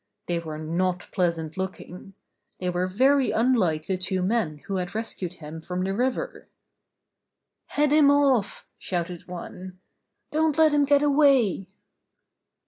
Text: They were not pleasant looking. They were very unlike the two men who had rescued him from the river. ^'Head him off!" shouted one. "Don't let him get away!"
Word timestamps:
They 0.25 0.39
were 0.39 0.57
not 0.57 1.09
pleasant 1.11 1.57
looking. 1.57 2.15
They 2.59 2.71
were 2.71 2.87
very 2.87 3.29
unlike 3.29 3.85
the 3.85 3.99
two 3.99 4.23
men 4.23 4.57
who 4.65 4.77
had 4.77 4.95
rescued 4.95 5.33
him 5.33 5.61
from 5.61 5.83
the 5.83 5.93
river. 5.93 6.49
^'Head 7.73 7.91
him 7.91 8.09
off!" 8.09 8.65
shouted 8.79 9.27
one. 9.27 9.79
"Don't 10.31 10.57
let 10.57 10.71
him 10.71 10.85
get 10.85 11.03
away!" 11.03 11.67